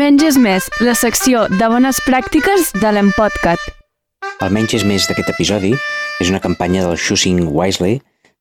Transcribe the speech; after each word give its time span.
Menys 0.00 0.22
és 0.24 0.36
més, 0.40 0.66
la 0.80 0.94
secció 0.96 1.42
de 1.50 1.66
bones 1.68 1.98
pràctiques 2.06 2.70
de 2.80 2.90
l'Empodcat. 2.94 3.60
El 4.40 4.52
Menys 4.54 4.72
és 4.78 4.84
més 4.88 5.04
d'aquest 5.04 5.28
episodi 5.34 5.74
és 5.74 6.30
una 6.30 6.40
campanya 6.40 6.86
del 6.86 6.96
Choosing 6.96 7.42
Wisely 7.44 7.98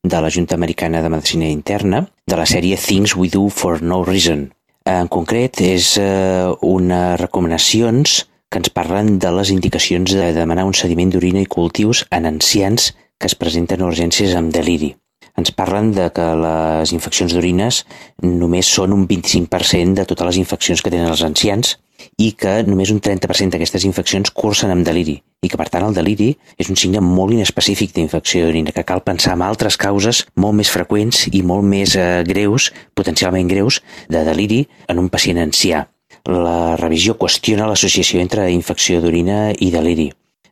de 0.08 0.22
la 0.24 0.30
Junta 0.32 0.56
Americana 0.56 1.02
de 1.04 1.12
Medicina 1.12 1.50
Interna 1.52 2.06
de 2.32 2.38
la 2.40 2.46
sèrie 2.48 2.78
Things 2.80 3.18
We 3.20 3.28
Do 3.34 3.50
for 3.52 3.84
No 3.84 4.06
Reason. 4.08 4.46
En 4.88 5.12
concret, 5.12 5.60
és 5.60 5.98
eh, 6.00 6.48
unes 6.64 7.20
recomanacions 7.20 8.22
que 8.48 8.64
ens 8.64 8.72
parlen 8.72 9.18
de 9.20 9.34
les 9.42 9.52
indicacions 9.52 10.16
de 10.16 10.32
demanar 10.40 10.64
un 10.70 10.78
sediment 10.78 11.12
d'orina 11.12 11.44
i 11.44 11.52
cultius 11.58 12.06
en 12.08 12.30
ancians 12.32 12.94
que 13.20 13.28
es 13.28 13.36
presenten 13.36 13.84
urgències 13.84 14.32
amb 14.40 14.56
deliri 14.56 14.94
ens 15.40 15.54
parlen 15.56 15.94
de 15.96 16.10
que 16.16 16.26
les 16.44 16.94
infeccions 16.96 17.34
d'orines 17.34 17.84
només 18.26 18.68
són 18.68 18.94
un 18.96 19.06
25% 19.08 20.02
de 20.02 20.08
totes 20.10 20.32
les 20.32 20.42
infeccions 20.42 20.84
que 20.84 20.92
tenen 20.94 21.12
els 21.12 21.24
ancians 21.26 21.78
i 22.20 22.32
que 22.40 22.62
només 22.68 22.92
un 22.94 23.02
30% 23.04 23.56
d'aquestes 23.56 23.86
infeccions 23.88 24.32
cursen 24.32 24.72
amb 24.72 24.86
deliri 24.88 25.18
i 25.44 25.50
que 25.52 25.60
per 25.60 25.70
tant 25.72 25.86
el 25.88 25.96
deliri 25.96 26.30
és 26.60 26.70
un 26.72 26.80
signe 26.80 27.02
molt 27.04 27.34
inespecífic 27.36 27.94
d'infecció 27.96 28.46
d'orina, 28.46 28.74
que 28.76 28.84
cal 28.88 29.04
pensar 29.06 29.38
en 29.38 29.46
altres 29.46 29.80
causes 29.80 30.26
molt 30.36 30.58
més 30.60 30.72
freqüents 30.72 31.28
i 31.32 31.44
molt 31.44 31.64
més 31.64 31.96
eh, 31.96 32.24
greus, 32.28 32.72
potencialment 32.96 33.48
greus, 33.48 33.80
de 34.12 34.26
deliri 34.28 34.66
en 34.92 35.00
un 35.00 35.10
pacient 35.10 35.40
ancià. 35.46 35.86
La 36.28 36.76
revisió 36.76 37.16
qüestiona 37.16 37.70
l'associació 37.70 38.20
entre 38.20 38.50
infecció 38.52 39.00
d'orina 39.00 39.54
i 39.56 39.72
deliri. 39.72 40.10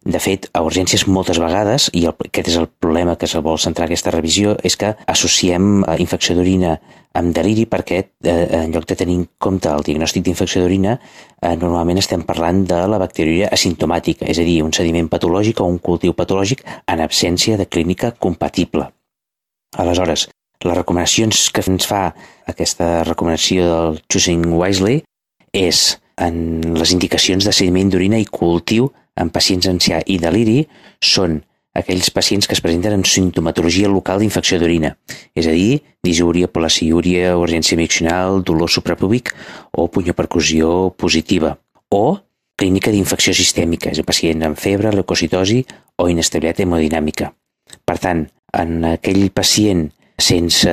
De 0.07 0.19
fet, 0.23 0.45
a 0.55 0.61
urgències 0.63 1.03
moltes 1.11 1.35
vegades, 1.43 1.89
i 1.91 2.05
el, 2.07 2.13
aquest 2.29 2.47
és 2.47 2.55
el 2.55 2.69
problema 2.79 3.17
que 3.19 3.27
se 3.27 3.41
vol 3.43 3.57
centrar 3.59 3.89
aquesta 3.89 4.13
revisió, 4.13 4.53
és 4.63 4.77
que 4.79 4.93
associem 5.03 5.81
eh, 5.81 5.97
infecció 5.99 6.37
d'orina 6.37 6.77
amb 7.19 7.33
deliri 7.35 7.65
perquè 7.67 7.97
eh, 7.99 8.35
en 8.61 8.71
lloc 8.71 8.87
de 8.87 8.95
tenir 8.95 9.17
en 9.19 9.25
compte 9.43 9.67
el 9.67 9.83
diagnòstic 9.83 10.23
d'infecció 10.23 10.63
d'orina, 10.63 10.95
eh, 11.41 11.57
normalment 11.59 11.99
estem 11.99 12.23
parlant 12.29 12.63
de 12.69 12.79
la 12.87 13.01
bacteriúria 13.03 13.51
asimptomàtica, 13.51 14.29
és 14.31 14.39
a 14.39 14.47
dir, 14.47 14.61
un 14.63 14.71
sediment 14.71 15.11
patològic 15.11 15.59
o 15.59 15.67
un 15.67 15.81
cultiu 15.83 16.15
patològic 16.15 16.63
en 16.87 17.03
absència 17.03 17.59
de 17.59 17.67
clínica 17.67 18.13
compatible. 18.15 18.87
Aleshores, 19.75 20.29
les 20.63 20.77
recomanacions 20.77 21.49
que 21.51 21.67
ens 21.67 21.85
fa 21.85 22.05
aquesta 22.47 23.03
recomanació 23.03 23.67
del 23.67 24.03
Choosing 24.07 24.47
Wisely 24.55 25.01
és 25.51 25.97
en 26.17 26.61
les 26.77 26.93
indicacions 26.95 27.45
de 27.45 27.53
sediment 27.53 27.91
d'orina 27.91 28.19
i 28.19 28.25
cultiu 28.25 28.89
en 29.17 29.29
pacients 29.33 29.67
ancià 29.69 30.01
i 30.05 30.17
deliri 30.21 30.63
són 31.03 31.41
aquells 31.77 32.09
pacients 32.09 32.47
que 32.49 32.55
es 32.57 32.61
presenten 32.63 32.95
amb 32.95 33.05
sintomatologia 33.05 33.89
local 33.91 34.21
d'infecció 34.21 34.57
d'orina, 34.57 34.95
és 35.37 35.45
a 35.45 35.53
dir, 35.53 35.83
disúria, 36.03 36.49
polaciúria, 36.49 37.35
urgència 37.37 37.77
miccional, 37.77 38.41
dolor 38.41 38.71
suprapúbic 38.73 39.33
o 39.77 39.85
punyopercussió 39.93 40.89
positiva, 40.97 41.53
o 41.93 42.17
clínica 42.57 42.89
d'infecció 42.89 43.35
sistèmica, 43.37 43.91
és 43.93 44.01
a 44.01 44.07
pacient 44.07 44.41
amb 44.47 44.57
febre, 44.57 44.89
leucocitosi 44.95 45.61
o 46.01 46.09
inestabilitat 46.09 46.63
hemodinàmica. 46.65 47.29
Per 47.85 47.97
tant, 48.01 48.25
en 48.57 48.89
aquell 48.95 49.27
pacient 49.29 49.85
sense 50.17 50.71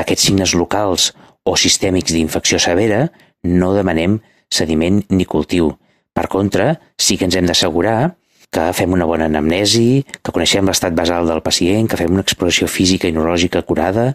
aquests 0.00 0.30
signes 0.30 0.54
locals 0.56 1.10
o 1.44 1.56
sistèmics 1.60 2.14
d'infecció 2.16 2.56
severa, 2.62 3.04
no 3.44 3.74
demanem 3.76 4.16
sediment 4.50 5.02
ni 5.10 5.26
cultiu, 5.28 5.72
per 6.14 6.26
contra, 6.28 6.72
sí 6.98 7.16
que 7.16 7.28
ens 7.28 7.36
hem 7.38 7.46
d'assegurar 7.46 8.16
que 8.50 8.70
fem 8.72 8.92
una 8.96 9.04
bona 9.04 9.26
anamnesi, 9.28 10.04
que 10.24 10.32
coneixem 10.32 10.66
l'estat 10.66 10.94
basal 10.96 11.28
del 11.28 11.42
pacient, 11.44 11.88
que 11.88 11.98
fem 12.00 12.14
una 12.14 12.24
exploració 12.24 12.68
física 12.68 13.08
i 13.08 13.12
neurològica 13.12 13.62
curada, 13.68 14.14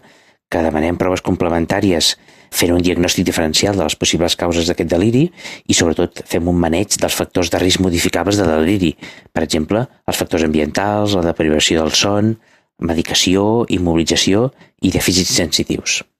que 0.50 0.62
demanem 0.62 0.98
proves 0.98 1.22
complementàries 1.24 2.14
fent 2.54 2.70
un 2.74 2.82
diagnòstic 2.84 3.26
diferencial 3.26 3.74
de 3.78 3.82
les 3.86 3.96
possibles 3.98 4.36
causes 4.38 4.68
d'aquest 4.68 4.90
deliri 4.90 5.24
i 5.66 5.74
sobretot 5.74 6.22
fem 6.30 6.50
un 6.50 6.58
maneig 6.60 6.98
dels 7.00 7.16
factors 7.18 7.50
de 7.50 7.58
risc 7.62 7.82
modificables 7.82 8.38
de 8.38 8.46
deliri, 8.46 8.92
per 9.34 9.42
exemple, 9.46 9.86
els 10.06 10.20
factors 10.20 10.46
ambientals, 10.46 11.16
la 11.18 11.26
deprivació 11.30 11.82
del 11.82 11.94
son, 11.98 12.34
medicació, 12.78 13.64
immobilització 13.70 14.50
i 14.82 14.94
dèficits 14.94 15.34
sensitius. 15.40 16.04